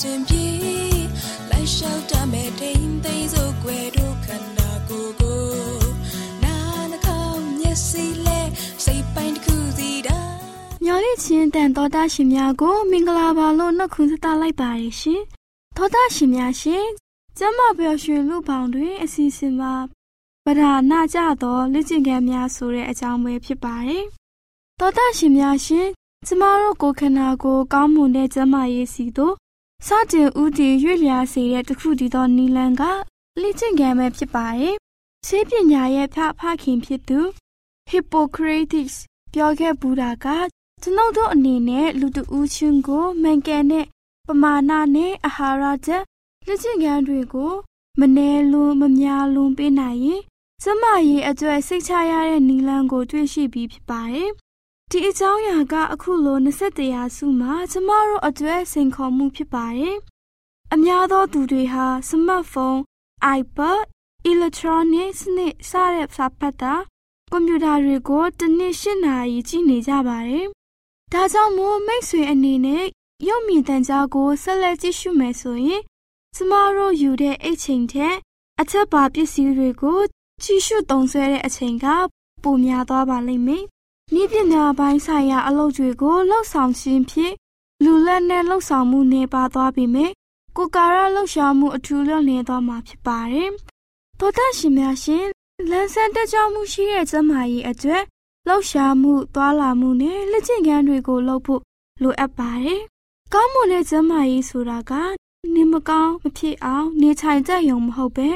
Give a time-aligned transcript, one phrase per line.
[0.00, 0.46] စဉ်အစဉ်ပြေ
[1.50, 5.42] လိုက်လျှောက်တမဲ့ထိန်သိမ်းစို့ွယ်တို့ခန္ဓာကိုယ်ကို
[6.44, 6.56] နာ
[6.90, 8.40] နှကောင်းမျက်စိလဲ
[8.84, 10.18] စိတ်ပိုင်းတစ်ခုစီတာ
[10.84, 15.20] မျော်လင့်ခြင်းတန်တော်တာရှင်များကိုမင်္ဂလာပါလို့နှုတ်ခွန်းဆက်လိုက်ပါရရှင်။
[15.76, 16.86] သောတာရှင်များရှင်
[17.38, 19.74] ကျမပျော်ရွှင်လူပေါင်းတွင်အစီအစဉ်မှာ
[20.44, 24.04] ပဓာနာကြသောလက်ကျင့်ခန်းများဆိုတဲ့အကြောင်းပဲဖြစ်ပါတယ်။
[24.80, 25.88] သောတာရှင်များရှင်
[26.26, 29.34] ကျမတို့ကိုခန္ဓာကိုကောင်းမွန်တဲ့ကျမရေးစီတို့
[29.86, 32.82] စတင်ဦးတည်ရွေ့လျားစေတဲ့တခုတည်းသောနီလန်က
[33.40, 34.76] လက်ကျင့်ခန်းပဲဖြစ်ပါတယ်။
[35.26, 37.20] ဆေးပညာရဲ့ဖဖခင်ဖြစ်သူ
[37.90, 38.96] Hippocrates
[39.32, 40.26] ပြောခဲ့ဘူးတာက
[40.82, 43.86] ကျွန်ုပ်တို့အနေနဲ့လူတဦးချင်းကိုမှန်ကန်တဲ့
[44.28, 46.02] ပမာဏနဲ့အာဟာရချက်
[46.46, 47.52] လက်ကျင့်ခန်းတွေကို
[48.00, 50.22] မနှဲလွန်းမများလွန်းပေးနိုင်ရင်
[50.62, 54.30] ကျမရဲ့အကျွဲစိတ်ချရတဲ့နီလန်းကိုတွေ့ရှိပြီးဖြစ်ပါတယ်။
[54.90, 59.96] ဒီအကြောင်းအရာကအခုလို21ရာစုမှာကျမတို့အကျွဲစိန်ခေါ်မှုဖြစ်ပါတယ်။
[60.74, 62.80] အများသောသူတွေဟာစမတ်ဖုန်း
[63.38, 63.84] iPad
[64.30, 66.74] electronic စနစ်စတဲ့စာဖတ်တာ
[67.30, 70.46] ကွန်ပျူတာတွေကိုတစ်နှစ်၈နာရီကြည့်နေကြပါတယ်။
[71.12, 72.84] ဒါကြောင့်မို့မိတ်ဆွေအနေနဲ့
[73.28, 75.82] ရုပ်မြင်သံကြားကိုဆက်လက်ကြည့်ရှုမယ်ဆိုရင်
[76.34, 78.14] ကျမတို့ယူတဲ့အိတ်ချိန်ထက်
[78.60, 80.00] အချက်ပါပစ္စည်းတွေကို
[80.42, 81.86] ချီရှုသုံးဆွဲတဲ့အချိန်က
[82.42, 83.64] ပိုများသွားပါလိမ့်မယ်။
[84.12, 87.34] ဤပညာပိုင်းဆိုင်ရာအလုပ်တွေကိုလှုပ်ဆောင်ခြင်းဖြင့်
[87.84, 90.10] လူလက်နဲ့လှုပ်ဆောင်မှုနေပါသွားပြီမယ်။
[90.56, 93.50] ကိုကာရလှုပ်ရှားမှုအထူးလွန်နေသွားမှာဖြစ်ပါတယ်။
[94.18, 95.26] သောတာရှင်များရှင်
[95.70, 98.02] လန်းဆန်းတက်ကြွမှုရှိတဲ့ကျမကြီးအတွက်
[98.46, 101.60] လှုပ်ရှားမှုသွားလာမှုနဲ့လက်ကျင့်ခန်းတွေကိုလုပ်ဖို့
[102.02, 102.80] လိုအပ်ပါတယ်။
[103.34, 104.92] ကောင်းမွန်တဲ့ကျမကြီးဆိုတာက
[105.54, 108.28] နေမကောင်းမဖြစ်အောင်နေထိုင်ကြရုံမဟုတ်ပဲ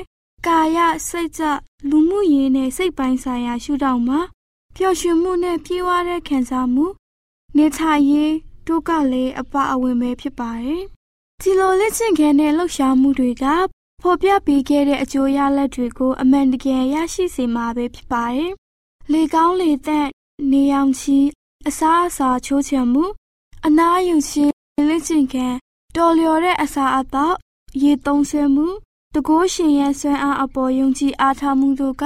[0.47, 1.43] ကာယစိတ်ကြ
[1.89, 4.21] လူမှုရေးနဲ့စိတ်ပိုင်းဆိုင်ရာရှုထောင့်မှာ
[4.81, 6.87] ပျော်ရွှင်မှုနဲ့ပြေဝတဲ့ခံစားမှု
[7.57, 8.35] နေထိုင်ရေး
[8.67, 10.83] တို့ကလည်းအပအဝင်ပဲဖြစ်ပါတယ်
[11.41, 13.45] ဒီလိုလက်ကျင့်ခဲတဲ့လှုပ်ရှားမှုတွေက
[14.03, 18.53] ဖော်ပြပေးခဲ့တဲ့အကျိုးရလဒ်တွေကိုအမှန်တကယ်ရရှိစေမှာပဲဖြစ်ပါတယ်
[19.13, 20.07] လေကောင်းလေသက်
[20.53, 21.19] နေအောင်ချီ
[21.69, 23.05] အစားအစာချိုးချံမှု
[23.67, 24.53] အနားယူခြင်း
[24.89, 25.49] လက်ကျင့်ခဲ
[25.97, 27.37] တော်လျော်တဲ့အစာအသောက်
[27.83, 28.67] ရေသုံးဆမှု
[29.15, 32.05] တကိုးရှင်ရဲ့ဆွမ်းအားအပေါ်ယုံကြည်အားထားမှုတို့က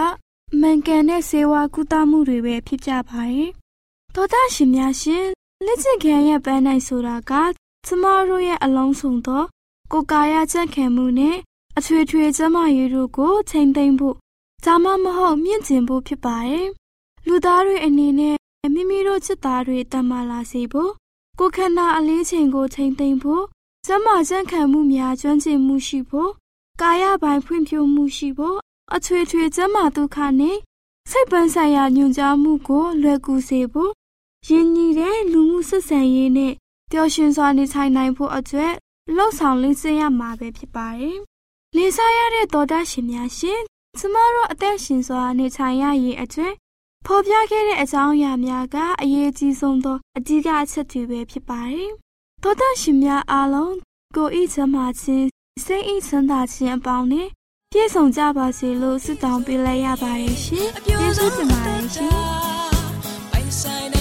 [0.61, 3.51] မှန်ကန်တဲ့စေဝါကုသမှုတွေပဲဖြစ်ကြပါတယ်။
[4.15, 5.27] သောတာရှင်များရှင်
[5.65, 7.33] လက်ကျင်ခံရဲ့ပန်းနိုင်ဆိုတာက
[7.87, 9.45] ကျမတို့ရဲ့အလုံးစုံသော
[9.93, 11.37] ကိုယ်ကာယကြံ့ခံမှုနဲ့
[11.79, 14.17] အထွေထွေကျမရေးတို့ကိုချိန်သိမ်းဖို့
[14.65, 16.67] ဒါမှမဟုတ်မြင့်ကျင်ဖို့ဖြစ်ပါတယ်။
[17.27, 18.37] လူသားတွေအနေနဲ့
[18.75, 20.91] မိမိတို့จิตသားတွေတမ္မာလာစေဖို့
[21.39, 23.45] ကိုယ်ခန္ဓာအလေးချိန်ကိုချိန်သိမ်းဖို့
[23.87, 26.31] ကျမ်းမာကြံ့ခံမှုများကျွမ်းကျင်မှုရှိဖို့
[26.81, 28.59] ကာယပိုင်းဖွံ့ဖြိုးမှုရှိဖို့
[28.94, 30.56] အထွေထွေကျမ်းမာဒုက္ခနဲ့
[31.11, 33.93] စိတ်ပန်းဆိုင်ရာညွန်ကြားမှုကိုလွယ်ကူစေဖို့
[34.49, 36.52] ရင်းနှီးတဲ့လူမှုဆက်ဆံရေးနဲ့
[36.90, 38.73] ပျော်ရွှင်စွာနေထိုင်နိုင်ဖို့အတွက်
[39.17, 41.19] လှုပ်ဆောင်လင်းစင်ရမှာပဲဖြစ်ပါတယ်။
[41.76, 43.61] လေစားရတဲ့တော်တာရှင်များရှင်
[43.99, 46.55] ကျမတို့အသက်ရှင်စွာနေထိုင်ရရေးအတွက်
[47.06, 51.93] ဖော်ပြခဲ့တဲ့အကြောင်းအရာများကအရေးကြီးဆုံးသောအဓိကအချက်တွေပဲဖြစ်ပါတယ်
[52.43, 53.75] သောတာရှင်များအားလုံး
[54.17, 55.26] ကိုဤချမ်းသာခြင်း
[55.64, 57.29] စိတ်ဤချမ်းသာခြင်းအပေါင်းနဲ့
[57.75, 62.11] ပြည့်စုံကြပါစေလို့ဆုတောင်းပေးလိုက်ရပါတယ်ရှင်။ကျေးဇူးတင်ပါတယ်ရှင်။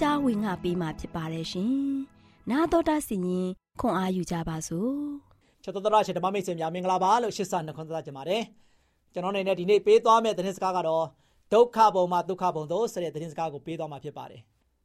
[0.00, 1.74] ကြားဝင်ငါပေးมาဖြစ်ပါတယ်ရှင်။
[2.50, 3.48] နာတော်တာစီရင်
[3.80, 4.92] ခွန်အားယူကြပါစို့။
[5.62, 8.42] ချက်တော်တော်ရှင်ဓမ္မမိတ်ဆွေများမင်္ဂလာပါလို့ရှစ်ဆနှခွန်သတ်ကြပါတယ်။
[9.12, 11.04] ကျွန်တော်နေနဲ့ဒီနေ့ပေးသွားမယ့်သတင်းစကားကတော့
[11.52, 14.40] ဒုက္ခဘုံမှာဒုက္ခဘုံသို့ဆက်တဲ့သတင်းစကားကိုပေးသွားမှာဖြစ်ပါတယ်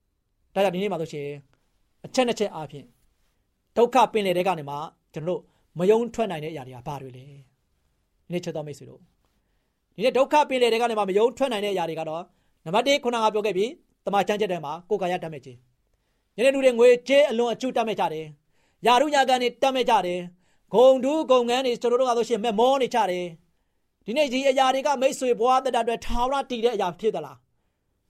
[0.54, 1.28] ။ဒါကြောင့်ဒီနေ့မှာဆိုရှင်
[2.06, 2.86] အချက်နှစ်ချက်အားဖြင့်
[3.78, 4.76] ဒုက္ခပင်လေတဲ့ကနေမှ
[5.14, 5.42] ကျွန်တော်တို့
[5.80, 7.26] မယုံထွက်နိုင်တဲ့အရာတွေကဘာတွေလဲ။
[8.26, 9.00] ဒီနေ့ချက်တော်မိတ်ဆွေတို့
[9.96, 12.24] ဒီနေ့ဒုက္ခပင်လေတဲ့ကနေမှမယုံထွက်နိုင်တဲ့အရာတွေကတော့
[12.66, 13.72] နံပါတ်1ခုနကပြောခဲ့ပြီး
[14.06, 15.58] တမန်ကျမ်းချက်ထဲမှာကိုယ်ကာယတတ်မဲ့ခြင်း
[16.36, 18.26] ညနေလူတွေငွေကြေးအလွန်အကျူတတ်မဲ့ကြတယ်
[18.86, 20.20] ယာရုညာကန်တွေတတ်မဲ့ကြတယ်
[20.74, 23.26] ဂုံဒူးဂုံငန်းတွေကျွန်တော်တို့ကဆိုရှင်မဲ့မောနေကြတယ်
[24.06, 27.38] ဒီနေ့ဒီအရာတွေကမိတ်ဆွေဘဝတတအတွက်ထာဝရတည်တဲ့အရာဖြစ်သလား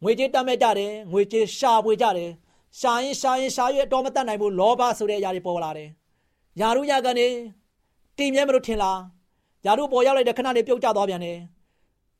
[0.04, 2.32] ငွေကြေးတတ်မဲ့ကြတယ်ငွေကြေးရှာပွေကြတယ်
[2.80, 5.90] ရှာရင်ရှာရင်ရှာရွေးတော့မတတ်နိုင်ဘူးလောဘဆိုတဲ့အရာတွေပေါ်လာတယ်
[6.60, 7.28] ယာရုညာကန်တွေ
[8.18, 9.00] တည်မြဲမလို့ထင်လား
[9.66, 11.38] ယာရုပေါ်ရောက်လိုက်တဲ့ခဏလေးပြုတ်ကျသွားပြန်တယ်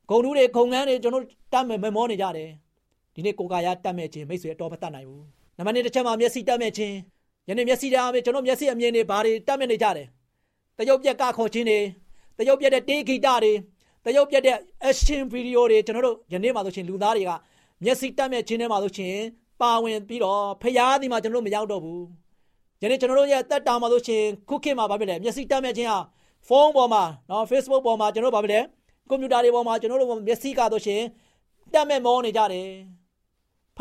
[0.10, 2.50] ဂုံဒူးတွေဂုံငန်းတွေကျွန်တော်တတ်မဲ့မောနေကြတယ်
[3.16, 5.24] ဒီနေ့ကိုကာယတတ်မဲ့ခြင်းမိတ်ဆွေအတော်မတတ်နိုင်ဘူး
[5.58, 6.96] နံပါတ်1တစ်ချက်မှာမျက်စိတတ်မဲ့ခြင်း
[7.50, 10.08] ယနေ့မျက်စိတရားပဲကျွန်တော်မျက်စိအမြင်တွေဘာတွေတတ်မဲ့နေကြတယ်
[10.78, 11.80] တရုတ်ပြက်ကခေါ်ခြင်းတွေ
[12.38, 13.54] တရုတ်ပြက်တဲ့တေးဂီတတွေ
[14.06, 14.58] တရုတ်ပြက်တဲ့
[14.90, 17.32] action video တွေကျွန်တော်တို့ယနေ့မှာဆိုရှင်လူသားတွေက
[17.84, 19.16] မျက်စိတတ်မဲ့ခြင်းထဲမှာဆိုရှင်
[19.62, 22.04] ပါဝင်ပြီးတော့ဖျားဒီမှာကျွန်တော်တို့မရောက်တော့ဘူး
[22.82, 26.00] ယနေ့ကျွန်တော်တို့ရဲ့တက်တာမှာဆိုရှင်ခုခေတ်မှာဗာပြလဲမျက်စိတတ်မဲ့ခြင်းဟာ
[26.48, 28.60] ဖုန်းပေါ်မှာနော် Facebook ပေါ်မှာကျွန်တော်တို့ဗာပြလဲ
[29.10, 31.02] ကွန်ပျူတာတွေပေါ်မှာကျွန်တော်တို့မျက်စိကဆိုရှင်
[31.74, 32.68] တက်မဲ့မောနေကြတယ်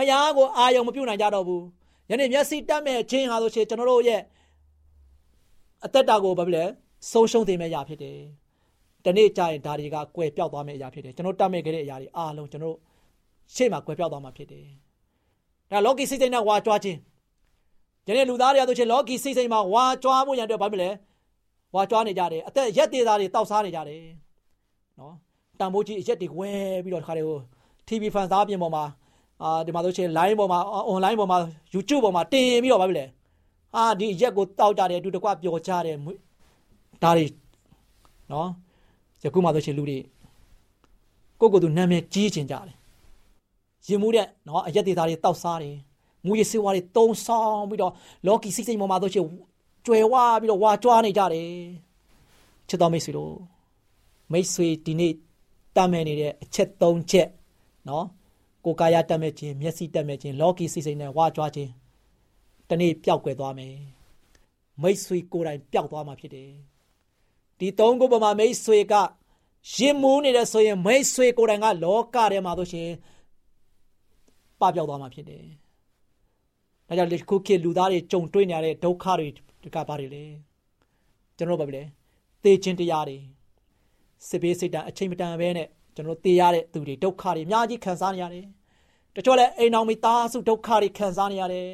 [0.01, 1.65] ဖယားကိုအာယုံမပြုတ်နိုင်ကြတော့ဘူး
[2.11, 4.21] ယနေ့မျက်စိတက်မဲ့ခြင်းဟာဆိုရှင်ကျွန်တော်တို့ရဲ့
[5.85, 6.65] အသက်တာကိုဘာဖြစ်လဲ
[7.11, 8.19] ဆုံးရှုံးသိမဲ့အရာဖြစ်တယ်
[9.05, 12.77] တနေ့ကျရင်ဒါတွေကကွယ်ပြောက်သွားမယ့်အရာဖြစ်တယ်ကျွန်တော်တတ်မဲ့ခဲ့တဲ့အရာတွေအားလုံးကျွန်တော်
[13.55, 14.67] ရှေ့မှာကွယ်ပြောက်သွားမှာဖြစ်တယ်
[15.71, 16.99] ဒါလောကီစိတ်စိတ်နဲ့ဝါကြွားခြင်း
[18.07, 20.91] ယနေ့လူသားတွေဆိုရှင်လောကီစိတ်စိတ်မှာဝါကြွားဖို့ရန်အတွက်ဘာဖြစ်လဲ
[21.75, 24.03] ဝါကြွားနေကြတယ်အသက်ရက်သေးသားတွေတောက်စားနေကြတယ်
[24.99, 25.15] နော်
[25.61, 26.51] တန်ဖိုးကြီးအရက်တွေဝဲ
[26.85, 27.39] ပြီးတော့ခါတွေကို
[27.89, 28.85] TV ဖန်စားပြင်ပေါ်မှာ
[29.43, 31.39] အာဒီမှာဆိုရှင် line ပေါ်မှာ online ပေါ်မှာ
[31.75, 33.05] YouTube ပေါ်မှာတင်ပြီးတော့ဗာပြီလေ
[33.77, 35.97] အာဒီရက်ကိုတောက်ကြတယ်အတူတကွပျော်ကြတယ်
[37.03, 37.27] ဒါတွေ
[38.33, 38.49] နော်
[39.23, 39.99] ယခုမှဆိုရှင်လူတွေ
[41.41, 42.77] ကိုကိုယ်ကိုယ်သူနာမည်ကြီးချင်ကြတယ်
[43.87, 45.77] ရင်မှုတဲ့နော်အရက်ဒေသတွေတောက်စားတယ်
[46.27, 47.93] မူရစေဝါတွေတုံးဆောင်ပြီးတော့
[48.27, 49.25] လော်ကီစိတ်စိတ်ပေါ်မှာဆိုရှင်
[49.87, 51.49] ကျွယ်ဝပြီးတော့ဝါကြွားနေကြတယ်
[52.69, 53.35] ချစ်တော်မိတ်ဆွေတို့
[54.33, 55.13] မိတ်ဆွေဒီနေ့
[55.77, 57.29] တမ်းမဲ့နေတဲ့အချက်၃ချက်
[57.89, 58.07] နော်
[58.65, 61.71] ကိုကာယတတ်မဲ့ခြင်းမျက်စိတတ်မဲ့ခြင်းလော်ကီစိတ်စိတ်နဲ့ဝါကြွားခြင်း
[62.69, 63.75] တနေ့ပျောက်ကွယ်သွားမယ်
[64.83, 66.51] မိတ်ဆွေကိုယ်တိုင်ပျောက်သွားမှာဖြစ်တယ်
[67.59, 68.95] ဒီသုံးခုပေါ်မှာမိတ်ဆွေက
[69.75, 72.89] ရင်မူးနေတယ်ဆိုရင်မိတ်ဆွေကိုယ်တိုင်ကလောကထဲမှာဆိုရှင်
[74.61, 75.45] ပပျောက်သွားမှာဖြစ်တယ်
[76.89, 79.29] ဒါကြောင့်ခုခေတ်လူသားတွေကြုံတွေ့နေရတဲ့ဒုက္ခတွေ
[79.75, 80.25] ကဘာတွေလဲ
[81.37, 81.83] ကျွန်တော်တို့ဘာပဲလဲ
[82.43, 83.19] သေခြင်းတရားတွေ
[84.29, 88.45] စစ်ဘေးစိတ်တန်အချိန်မတန်ပဲနဲ့ ကျွန်တော်တို့သေရတဲ့သူတွေဒုက္ခတွေအများကြီးခံစားနေရတယ်
[89.17, 91.69] တချို့လည်းအိမ်အောင်မိသားစုဒုက္ခတွေခံစားနေရတယ်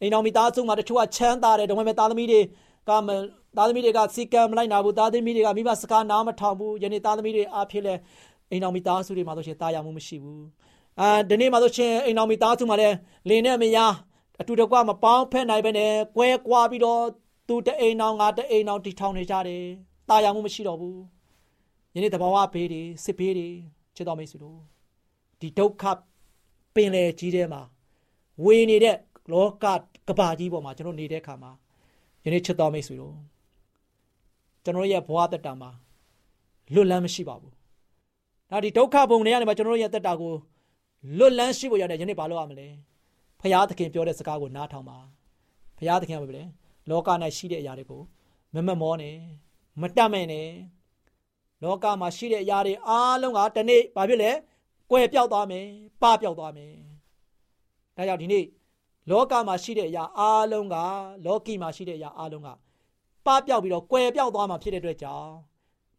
[0.00, 2.40] အိမ်အောင်မိသားစုမှာတချို့ကချမ်းသာတယ်ဒါပေမဲ့သားသမီးတွေ
[2.88, 7.94] ကသားသမီးတွေကစီကံမလိုက်နာဘူးသားသမီးတွေကမိဘစကားနားမထောင်ဘူးယနေ့သားသမီးတွေအားဖြင့်လဲ
[8.50, 10.44] အိမ်အောင်မိသားစုတွေမှာဆိုရှင်တာယာမှုမရှိဘူး
[11.00, 12.88] အာဒီနေ့မှာဆိုရှင်အိမ်အောင်မိသားစုမှာလဲ
[13.28, 13.94] လင်းနဲ့မယား
[14.40, 17.02] အတူတကွမပေါင်းဖက်နိုင်ပဲနဲ့ကွဲကွာပြီးတော့
[17.48, 19.64] သူတအိမ်အောင်ငါတအိမ်အောင်တီထောင်နေကြတယ်
[20.08, 21.15] တာယာမှုမရှိတော့ဘူး
[21.96, 23.48] ယနေ့တဘာဝဘေးတွေစစ်ဘေးတွေ
[23.96, 24.58] ချစ်တော်မိတ်ဆွေတို့
[25.40, 25.84] ဒီဒုက္ခ
[26.74, 27.62] ပင်လေကြီးထဲမှာ
[28.44, 28.96] ဝေနေတဲ့
[29.32, 29.64] လောက
[30.08, 31.50] ကဘာကြီးပေါ်မှာကျွန်တော်နေတဲ့အခါမှာ
[32.24, 33.14] ယနေ့ချစ်တော်မိတ်ဆွေတို့
[34.64, 35.70] ကျွန်တော်ရဲ့ဘဝတက်တာမှာ
[36.74, 37.52] လွတ်လန်းမရှိပါဘူး။
[38.50, 40.32] ဒါဒီဒုက္ခဘုံတွေကနေမှကျွန်တော်ရဲ့တက်တာကို
[41.18, 42.68] လွတ်လန်းရှိဖို့ရတယ်ယနေ့ဘာလုပ်ရမလဲ။
[43.40, 44.98] ဖရာသခင်ပြောတဲ့စကားကိုနားထောင်ပါ။
[45.78, 46.48] ဖရာသခင်ကပြောတယ်
[46.90, 48.02] လောက၌ရှိတဲ့အရာတွေကို
[48.54, 49.16] မမမောနဲ့
[49.80, 50.48] မတတ်မဲ့နဲ့
[51.62, 54.30] လောကမှာရှိတဲ့အရာတွေအားလုံးကတနေ့ဘာဖြစ်လဲ
[54.90, 55.66] ကွယ်ပြောက်သွားမယ်
[56.02, 56.72] ပပျောက်သွားမယ်
[57.96, 58.44] ဒါကြောင့်ဒီနေ့
[59.10, 60.76] လောကမှာရှိတဲ့အရာအားလုံးက
[61.24, 62.48] လောကီမှာရှိတဲ့အရာအားလုံးက
[63.26, 65.30] ပပျောက်ပြီးတော့ကွယ်ပြောက်သွားမှာဖြစ်တဲ့အတွက်ကြောင့်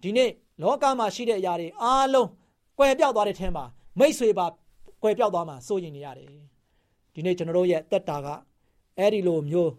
[0.04, 0.30] ဒီနေ့
[0.62, 2.28] လောကမှာရှိတဲ့အရာတွေအားလုံး
[2.78, 3.66] ကွယ်ပြောက်သွားတဲ့ထဲမှာ
[4.00, 4.46] မိတ်ဆွေပါ
[5.04, 6.32] ကွယ်ပြောက်သွားမှာစိုးရင်နေရတယ်
[7.14, 8.28] ဒီနေ့ကျွန်တော်တို့ရဲ့တက်တာက
[8.98, 9.72] အဲ့ဒီလိုမျိုး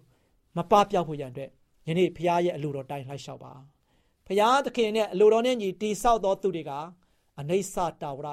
[0.57, 1.51] မပပျောက်ဖို့ရန်အတွက်
[1.89, 3.53] ယနေ့ဖရားရဲ့အလိုတော်တိုင်းလိုက်လျှောက်ပါ
[4.29, 6.73] ဖရားသခင်နဲ့အလိုတော်နဲ့ညီတိဆောက်သောသူတွေက
[7.41, 8.27] အနိစ္စတာဝရ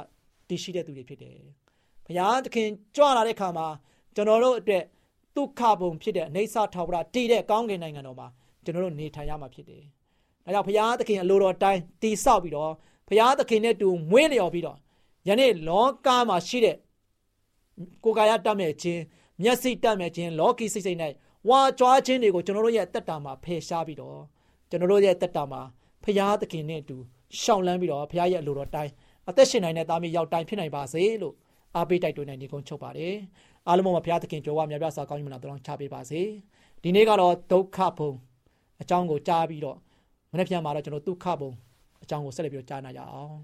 [0.48, 1.38] တည်ရှိတဲ့သူတွေဖြစ်တယ်။
[2.06, 3.68] ဘုရားသခင်ကြွလာတဲ့အခါမှာ
[4.16, 4.84] ကျွန်တော်တို့အတွက်
[5.36, 8.28] ဒုက္ခပုံဖြစ်တဲ့အနေဆာထာဝရတည်တဲ့ကောင်းကင်နိုင်ငံတော်မှာ
[8.64, 9.84] ကျွန်တော်တို့နေထိုင်ရမှာဖြစ်တယ်။
[10.46, 12.72] ဒါကြောင့်ဘုရားသခင်အလိုတော်တိုင်းတည်ဆောက်ပြီးတော့
[13.08, 14.78] ဘုရားသခင်နဲ့တူမွေးလျော်ပြီးတော့
[15.28, 16.78] ယနေ့လောကမှာရှိတဲ့
[18.04, 19.02] ကိုယ်ကာယတတ်မဲ့ခြင်း
[19.42, 21.00] မျက်စိတတ်မဲ့ခြင်းလောကီစိတ်စိတ်၌
[21.50, 24.20] ဝါကြွားခြင်းတွေကိုကျွန်တော်တို့ရဲ့တက်တာမှာဖယ်ရှားပြီးတော့
[24.70, 25.62] ကျွန်တော်တို့ရဲ့တက်တာမှာ
[26.05, 26.95] ဘုရားသခင်နဲ့တူ
[27.41, 28.91] ရှောင်လန်းပြီးတော့ဘုရားရဲ့အလိုတော်တိုင်း
[29.29, 31.35] အသက်ရှင်နိုင်တဲ့သားမီးရောက်တိုင်းဖြစ်နိုင်ပါစေလို့
[31.75, 33.15] အားပေးတိုက်တွန်းနေဒီကုန်းချုပ်ပါတယ်
[33.67, 36.21] အားလုံးပါဘုရားသခင်ကြွယ်ဝမြတ်ပြစွာကောင်းကြီးမနာတော်ချပေးပါစေ
[36.83, 38.12] ဒီနေ့ကတော့ဒုက္ခဘုံ
[38.81, 39.77] အကြောင်းကိုကြားပြီးတော့
[40.31, 41.51] မနေ့ပြန်မှာတော့ကျွန်တော်ဒုက္ခဘုံ
[42.03, 43.35] အကြောင်းကိုဆက်လက်ပြီးကြားနာကြအောင်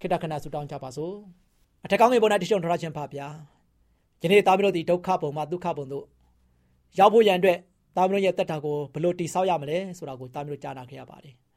[0.00, 1.14] ခိတ္တခဏဆုတောင်းကြပါစို့
[1.84, 3.28] အထက်ကောင်းငယ်ပေါ်၌တရှိုံထောက်ခြင်းပါဗျာ
[4.22, 6.06] ယနေ့သားမီးတို့ဒီဒုက္ခဘုံမှာဒုက္ခဘုံတို့
[6.98, 7.58] ရောက်ဖို့ရန်အတွက်
[7.96, 11.34] သားမီးတို့ရဲ့တက်တာကိုဘလို့တိဆောက်ရမလဲဆိုတာကိုသားမီးတို့ကြားနာခဲ့ရပါတယ်။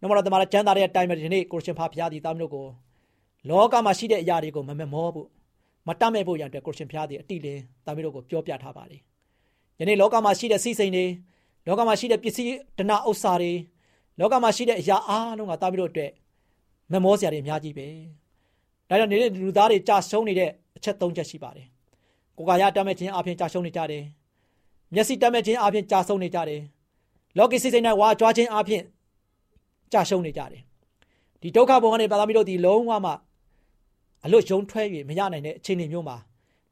[0.00, 2.66] နှမတော်တမန်ကျမ်းသာတဲ့အတိုင်းပဲဒီနေ့ကိုရှင်ဖာဖျားဒီသားမီးတို့ကို
[3.48, 5.28] လောကမှာရှိတဲ့အရာတွေကိုမမမောဖို့
[5.86, 9.00] မတတ်မဲ့ဖို့ရန်အတွက်ကိုရှင်ဖျားသည်အတိလင်းတာမီးတို့ကိုပြောပြထားပါတယ်။
[9.80, 11.06] ယနေ့လောကမှာရှိတဲ့စီးစိမ်တွေ
[11.66, 13.52] လောကမှာရှိတဲ့ပစ္စည်းဒနာဥစ္စာတွေ
[14.20, 16.10] လောကမှာရှိတဲ့အရာအားလုံးကတာမီးတို့အတွက်
[16.92, 17.86] မမောစရာတွေအများကြီးပဲ။
[18.88, 21.66] ဒါကြောင့်နေတဲ့လူသားတွေကြာရှုံးနေတဲ့အချက်၃ချက်ရှိပါတယ်။
[22.36, 24.04] ကိုယ်ကာယတတ်မဲ့ခြင်းအပြင်ကြာရှုံးနေကြတယ်။
[24.94, 26.60] မျက်စိတတ်မဲ့ခြင်းအပြင်ကြာဆုံးနေကြတယ်။
[27.38, 28.82] လောကီစိတ်စိမ်နဲ့ဝါကြွားခြင်းအပြင်
[29.92, 30.62] ကြာရှုံးနေကြတယ်။
[31.42, 33.12] ဒီဒုက္ခဘုံကနေပါသမီးတို့ဒီလုံးဝမှ
[34.24, 36.16] အလွတ်ယုံထွက်၍မရနိုင်တဲ့အခြေအနေမျိုးမှာ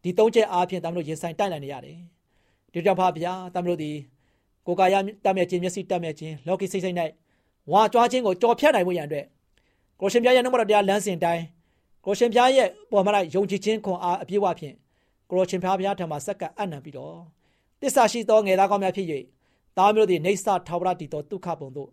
[0.02, 1.96] ဒီသုံးချက်အားဖြင့်တမလို့ရင်ဆိုင်တိုက်နိုင်နေရတယ်။
[2.72, 3.90] ဒီကြောင့်ပါဗျာတမလို့ဒီ
[4.66, 4.94] ကိုယ်ကာယ
[5.24, 6.96] တတ်မြဲခြင်းမျက်စိတတ်မြဲခြင်းလောကီစိတ်စိတ်၌
[7.72, 9.26] ဝါကြွားခြင်းကိုကြော်ဖြတ်နိုင်ဖို့ရန်အတွက်
[10.00, 11.44] ကိုရှင်ပြရဲ့နှုတ်မတော်တရားလမ်းစဉ်တိုင်း
[12.04, 14.74] ကိုရှင်ပြရဲ့ပေါ်မှာယုံကြည်ခြင်းခွန်အားအပြည့်ဝဖြင့်
[15.30, 17.16] ကိုရှင်ပြဘုရားထံမှာစက္ကအနံပြီးတော့
[17.80, 19.06] တစ္ဆာရှိသောငယ်သားကောင်းများဖြစ်၍
[19.76, 21.90] သားမျိုးသည်နေဆထာဝရတည်သောဒုက္ခပုံတို့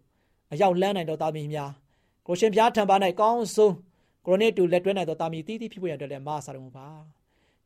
[0.53, 1.71] အရောက်လန်းနိုင်သောသားမီးများ
[2.27, 3.73] ကိုရှင်ဘုရားထံပါ၌ကောင်းဆုံး
[4.25, 6.87] ကိုရိုနေတူလက်တွဲနိုင်သောတာမီတီးတီးဖြစ်ပေါ်ရတဲ့လည်းမဆာတော်မူပါ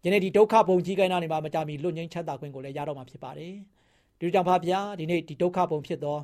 [0.04, 3.54] ယနေ့ဒီဒုက္ခဘုံကြီးကိုင်းနာနေမှာမကြမီလွတ်ငင်းချမ်းသာခွင့်ကိုလည်းရတော့မှာဖြစ်ပါတယ်
[4.20, 6.18] ဒီကြောင့်ဖာဗျာဒီနေ့ဒီဒုက္ခဘုံဖြစ်သော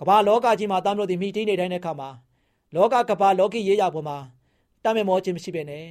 [0.00, 2.08] ကမ္ဘာလောကကြီးမှာတမ်းလို့ဒီမိတီးနေတိုင်းတဲ့အခါမှာ
[2.74, 4.18] လောကကမ္ဘာလောကီရေးရပေါ်မှာ
[4.84, 5.86] တမ်းမဲ့မောခြင်းမရှိပဲနဲ့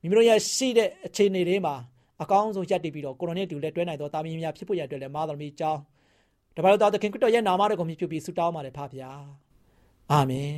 [0.00, 1.74] မိမိတို့ရဲ့ရှိတဲ့အခြေအနေတွေမှာ
[2.22, 5.80] အကောင်းဆုံးရပ်တည်ပြီးတော့ကိုရိုနေတူလက်တွဲနိုင်သောတာမီများဖြစ်ပေါ်ရတဲ့လည်းမတော်မီကြောင်း
[6.56, 9.10] တပါးတော်သခင်ခရစ်တော်ရဲ့နာမတော်ကိုမြှုပ်ပြီးဆုတောင်းပါတယ်ဖပါဗျာ
[10.10, 10.56] အာမင်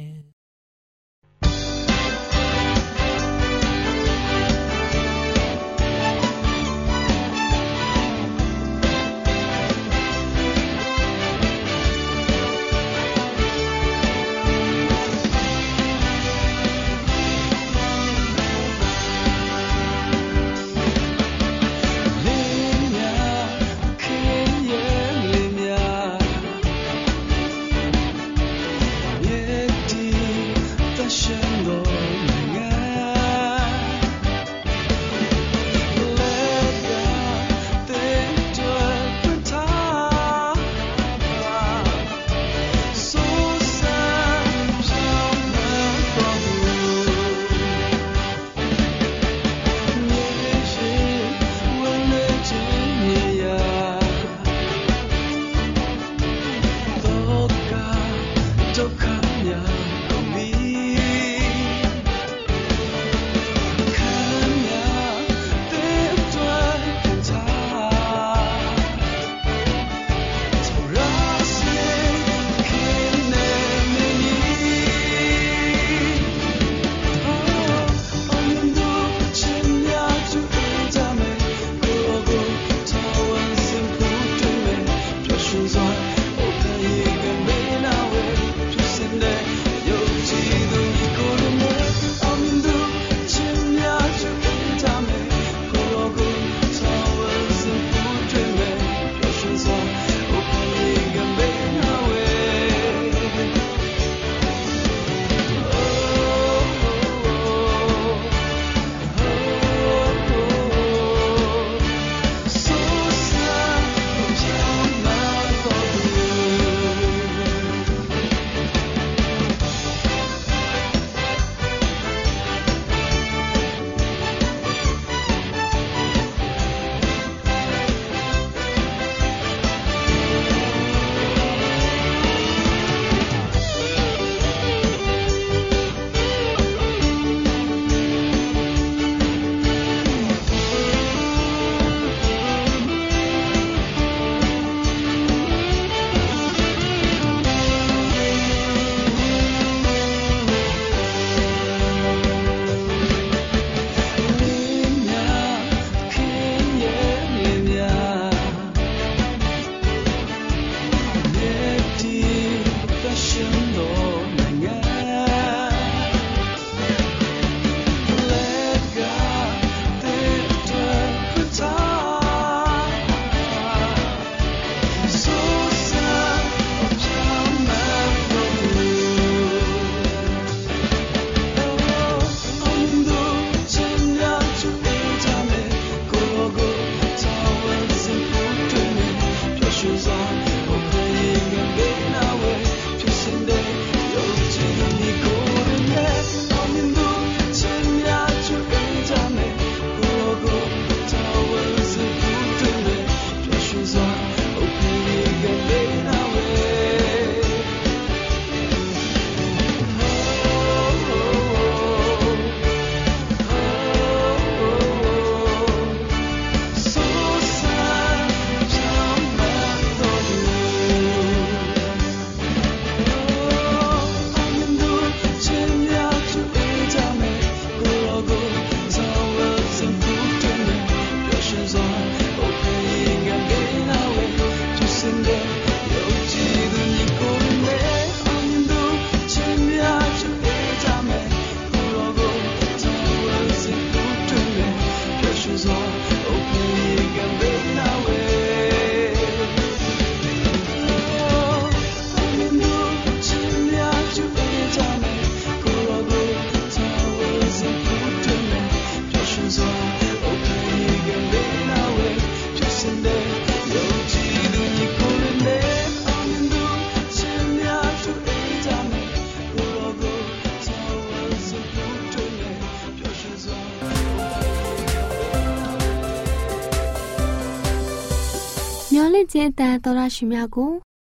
[279.38, 280.72] ကျင့်တန်တော်ရရှိများကို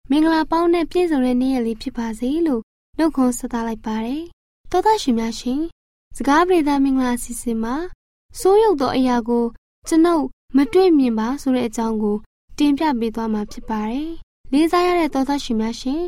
[0.10, 2.62] မင်္ဂလာပေါင်းနဲ့ပြည့်စုံတဲ့နေ့ရက်လေးဖြစ်ပါစေလို့
[2.98, 4.24] နှုတ်ခွန်းဆက်သလိုက်ပါတယ်။
[4.72, 5.62] တော်သားရှင်များရှင်
[6.16, 7.76] စကားပြေသာမင်္ဂလာအစီအစဉ်မှာ
[8.40, 9.46] စိုးရုပ်သောအရာကို
[9.88, 12.18] ကျွန်ုပ်မတွေ့မြင်ပါဆိုတဲ့အကြောင်းကို
[12.58, 14.10] တင်ပြပေးသွားမှာဖြစ်ပါတယ်။
[14.52, 16.04] လေးစားရတဲ့သောသားရှင်များရှင်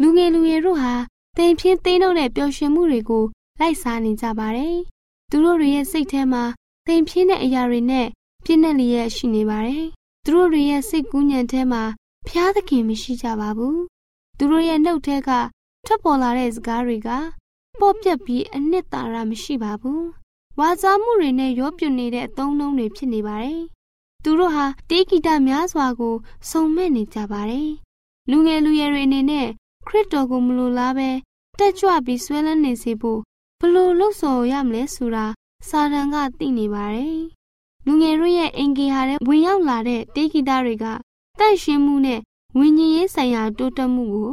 [0.00, 0.94] လူငယ်လူငယ်တို့ဟာ
[1.36, 3.24] တိမ်ပြင်းသိမ်းတော့တဲ့ပျော်ရွှင်မှုတွေကို
[3.60, 4.76] လိုက်စားနေကြပါတယ်။
[5.30, 6.44] သူတို့တွေရဲ့စိတ်ထဲမှာ
[6.86, 8.06] တိမ်ပြင်းတဲ့အရာတွေနဲ့
[8.44, 9.86] ပြည့်နှက်လျက်ရှိနေပါတယ်။
[10.24, 11.82] သူတို့တွေရဲ့စိတ်ကူးညံထဲမှာ
[12.26, 13.78] ဖျားသခင်မရှိကြပါဘူး။
[14.38, 15.30] သူတို့ရဲ့နှုတ်ထဲက
[15.86, 17.08] ထွက်ပေါ်လာတဲ့စကားတွေက
[17.80, 20.02] ပေါ့ပြက်ပြီးအနှစ်သာရမရှိပါဘူး။
[20.58, 23.60] ဝါစားမှုတွေနဲ့ရောပြွနေတဲ့အသုံးနှုန်းတွေဖြစ်နေပါတယ်။
[24.22, 26.14] သူတို့ဟာတေးဂီတများစွာကို
[26.50, 27.70] စုံမဲ့နေကြပါတယ်။
[28.30, 29.48] လူငယ်လူရွယ်တွေအနေနဲ့
[29.86, 31.10] ခရစ်တော်ကိုမလိုလားပဲ
[31.58, 33.20] တက်ကြွပြီးဆွဲလန်းနေစေဖို့
[33.60, 35.26] ဘလို့လှုပ်ဆော်ရမလဲဆိုတာ
[35.68, 37.20] စာတန်ကသိနေပါတယ်။
[37.86, 40.84] လူငယ်တို့ရဲ့အင်ဂေဟာတဲ့ဝင်ရောက်လာတဲ့တေးဂီတတွေက
[41.38, 42.20] တန့်ရှင်းမှုနဲ့
[42.58, 44.32] ဝิญဉ်ရေးဆိုင်ရာတိုးတက်မှုကို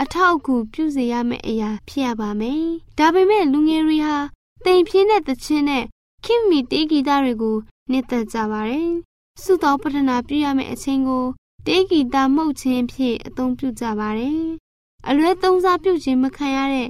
[0.00, 2.62] အထောက်အကူပြုစေရမယ့်အရာဖြစ်ရပါမယ်။
[2.98, 4.16] ဒါပေမဲ့လူငယ်တွေဟာ
[4.64, 5.84] တိမ်ပြင်းတဲ့သချင်းနဲ့
[6.24, 7.56] ခင်မီတေးဂီတတွေကို
[7.90, 8.90] နှစ်သက်ကြပါတယ်။
[9.42, 11.24] စုတော်ပထနာပြုရမယ့်အချိန်ကို
[11.66, 14.40] တေးဂီတမှုတ်ခြင်းဖြင့်အသုံးပြုကြပါတယ်။
[15.08, 16.88] အလွဲသုံးစားပြုခြင်းမခံရတဲ့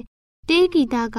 [0.49, 1.17] တေးဂီတက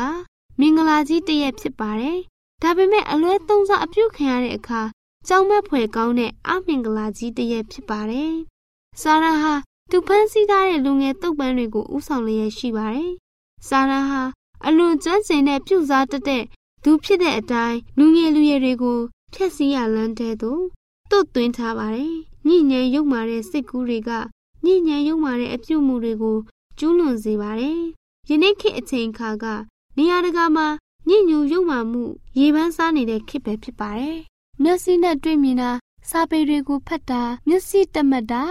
[0.58, 2.18] မင်္ဂလာကြီးတရက်ဖြစ်ပါတယ်။
[2.62, 4.80] ဒါပေမဲ့အလွဲသုံးစားအပြုခံရတဲ့အခါ
[5.28, 8.34] ကြောင်မက်ဖွယ်ကောင်းတဲ့အမင်္ဂလာကြီးတရက်ဖြစ်ပါတယ်။
[9.02, 9.54] စာရာဟာ
[9.90, 13.12] သူဖန်ဆီးထားတဲ့လူငယ်တုပ်ပန်းတွေကိုဥဆောင်လျက်ရှိပါတယ်။
[13.68, 14.22] စာရာဟာ
[14.66, 16.44] အလွန်ကျွမ်းကျင်တဲ့ပြုစားတတ်တဲ့
[16.84, 18.98] သူဖြစ်တဲ့အတိုင်းလူငယ်လူရွယ်တွေကို
[19.34, 20.52] ဖျက်ဆီးရလန်းတဲ့သူ
[21.10, 22.14] တွတ်သွင်းထားပါတယ်။
[22.46, 24.10] ညဉ့်ဉန်းရုပ်မာတဲ့စိတ်ကူးတွေက
[24.64, 26.38] ညဉ့်ဉန်းရုပ်မာတဲ့အပြုမှုတွေကို
[26.78, 27.80] ကျူးလွန်စေပါတယ်။
[28.28, 29.44] ယနေ့ခေတ်အချိန်အခါက
[29.96, 30.66] နေရာတကာမှာ
[31.10, 32.02] ညဉ့်ညူရုပ်မာမှု
[32.38, 34.18] ရေပန်းစားနေတဲ့ခေတ်ပဲဖြစ်ပါတယ်။
[34.62, 35.70] မျက်စိနဲ့တွေ့မြင်တာ
[36.10, 38.42] စာပေတွေကိုဖတ်တာမျက်စိတမတ်တာ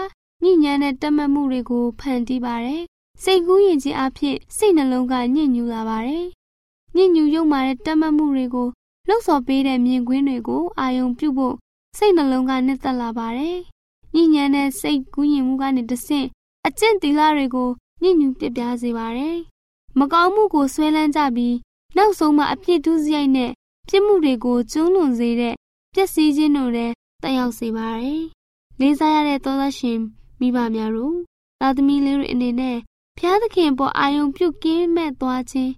[0.43, 2.83] ညဉ့်ညမ်းတဲ့တမတ်မှုတွေကိုဖန်တီးပါတယ်။
[3.23, 6.25] စိတ်ကူးရင်ချင်းအဖြစ်စိတ်နှလုံးကညဉ့်ညူလာပါတယ်။
[6.95, 8.67] ညဉ့်ညူရုပ်မာတဲ့တမတ်မှုတွေကို
[9.07, 11.55] လှုပ်ဆော်ပေးတဲ့မြင်ကွင်းတွေကိုအာယုံပြုဖို့
[11.97, 13.57] စိတ်နှလုံးကနှစ်သက်လာပါတယ်။
[14.15, 16.27] ညဉ့်ညမ်းတဲ့စိတ်ကူးရင်မှုကနေတဆင့်
[16.67, 17.69] အကျင့်တီလာတွေကို
[18.01, 19.37] ညဉ့်ညူပြပြစေပါတယ်။
[19.99, 21.55] မကောင်းမှုကိုဆွဲလန်းကြပြီး
[21.97, 23.51] နောက်ဆုံးမှအပြစ်ဒုစရိုက်နဲ့
[23.87, 25.55] ပြစ်မှုတွေကိုကျူးလွန်စေတဲ့
[25.93, 28.23] ပျက်စီးခြင်းတို့လည်းတက်ရောက်စေပါတယ်။
[28.79, 29.99] လေးစားရတဲ့သောသားရှင်
[30.39, 31.17] မိဘများတို့
[31.59, 32.77] သားသမီးလေးတွေအနေနဲ့
[33.17, 35.71] ဖျားသခင်ပေါ်အာယုံပြုတ်ကင်းမဲ့သွားခြင်း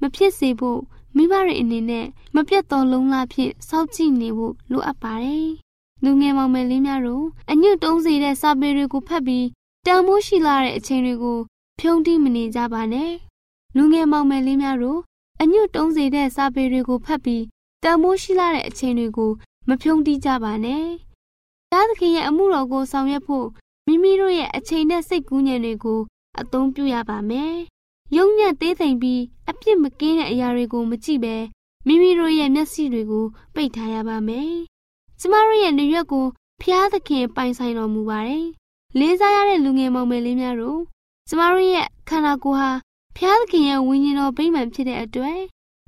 [0.00, 0.80] မဖြစ်စေဖို့
[1.16, 5.48] မိဘတွေအနေနဲ့မပြတ်တော်လုံးလားဖြင့်စောင့်ကြည့်နေဖို့လိုအပ်ပါတယ်။
[6.04, 9.46] လူငယ်မောင်မယ်လေးများတို့အညွတ်တုံးစေတဲ့စာပေတွေကိုဖတ်ပြီး
[9.86, 11.38] တန်မိုးရှိလာတဲ့အချိန်တွေကို
[11.78, 13.12] ဖြုံးတိမနေကြပါနဲ့။
[13.76, 15.00] လူငယ်မောင်မယ်လေးများတို့
[15.42, 17.44] အညွတ်တုံးစေတဲ့စာပေတွေကိုဖတ်ပြီး
[17.82, 19.30] တန်မိုးရှိလာတဲ့အချိန်တွေကို
[19.68, 20.86] မဖြုံးတိကြပါနဲ့။
[21.72, 23.46] သားသခင်ရဲ့အမှုတော်ကိုဆောင်ရွက်ဖို့
[23.86, 26.00] မိမိတို့ရဲ့အချိန်နဲ့စိတ်ကူးညံတွေကို
[26.40, 27.54] အသုံးပြုရပါမယ်။
[28.16, 31.36] ယုံညံ့သေးသိမ်ပြီးအပြစ်မကင်းတဲ့အရာတွေကိုမကြည့်ပဲ
[31.86, 33.24] မိမိတို့ရဲ့မျက်စိတွေကို
[33.54, 34.52] ပိတ်ထားရပါမယ်။
[35.20, 36.26] ကျမတို့ရဲ့နေရွက်ကို
[36.62, 38.46] ဖျားသခင်ပိုင်ဆိုင်တော်မူပါတယ်။
[38.98, 40.80] လေးစားရတဲ့လူငယ်မောင်မယ်လေးများတို့
[41.28, 42.70] ကျမတို့ရဲ့ခန္ဓာကိုယ်ဟာ
[43.20, 45.40] ဖျားသခင်ရဲ့ဝိညာဉ်တော်ဗိမာန်ဖြစ်တဲ့အတွက်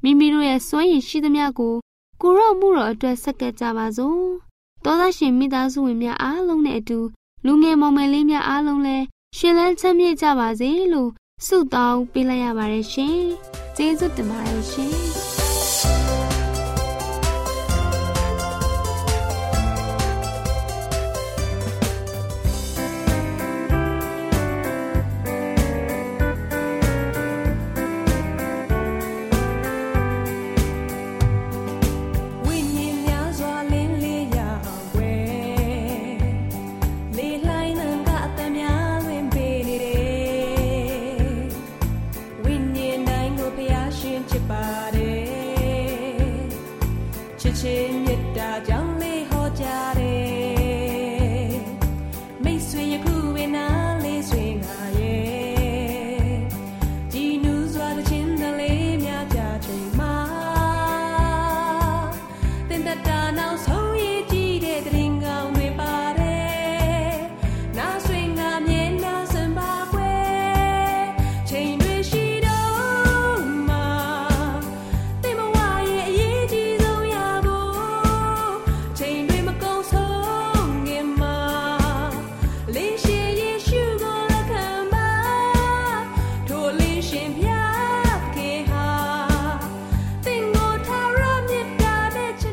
[0.03, 1.75] မိမိတို့ရဲ့စွမ်းရည်ရှိသမျှကို
[2.23, 4.23] ကိုရော့မှုတော်အတွက်ဆက်ကပ်ကြပါစို့။
[4.85, 6.99] သောသားရှင်မိသားစုဝင်များအားလုံးနဲ့အတူ
[7.47, 9.05] လူငယ်မောင်မယ်လေးများအားလုံးလည်း
[9.37, 11.11] ရှင်လန်းချမ်းမြေ့ကြပါစေလို့
[11.47, 13.19] ဆုတောင်းပေးလိုက်ရပါတယ်ရှင်။
[13.77, 14.95] ကျေးဇူးတင်ပါတယ်ရှင်။